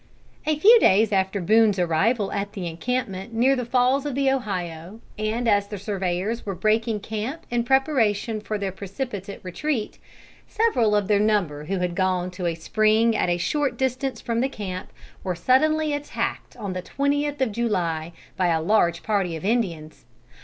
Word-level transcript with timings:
A 0.47 0.57
few 0.57 0.79
days 0.79 1.11
after 1.11 1.39
Boone's 1.39 1.77
arrival 1.77 2.31
at 2.31 2.53
the 2.53 2.65
encampment 2.65 3.35
near 3.35 3.55
the 3.55 3.67
Falls 3.67 4.03
of 4.03 4.15
the 4.15 4.31
Ohio, 4.31 4.99
and 5.15 5.47
as 5.47 5.67
the 5.67 5.77
surveyors 5.77 6.43
were 6.43 6.55
breaking 6.55 7.01
camp 7.01 7.45
in 7.51 7.63
preparation 7.63 8.41
for 8.41 8.57
their 8.57 8.71
precipitate 8.71 9.39
retreat, 9.43 9.99
several 10.47 10.95
of 10.95 11.07
their 11.07 11.19
number 11.19 11.65
who 11.65 11.77
had 11.77 11.93
gone 11.93 12.31
to 12.31 12.47
a 12.47 12.55
spring 12.55 13.15
at 13.15 13.29
a 13.29 13.37
short 13.37 13.77
distance 13.77 14.19
from 14.21 14.41
the 14.41 14.49
camp, 14.49 14.91
were 15.23 15.35
suddenly 15.35 15.93
attacked 15.93 16.57
on 16.57 16.73
the 16.73 16.81
twentieth 16.81 17.39
of 17.39 17.51
July 17.51 18.11
by 18.35 18.47
a 18.47 18.59
large 18.59 19.03
party 19.03 19.35
of 19.35 19.45
Indians. 19.45 20.05